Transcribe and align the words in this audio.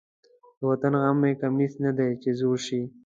د 0.59 0.61
وطن 0.71 0.93
غم 1.01 1.17
مې 1.21 1.31
کمیس 1.41 1.73
نه 1.85 1.91
دی 1.97 2.09
چې 2.21 2.29
زوړ 2.39 2.57
شي. 2.67 2.81